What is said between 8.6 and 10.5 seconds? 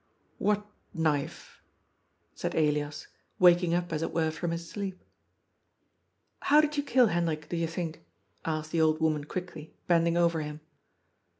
the old woman quickly, bending over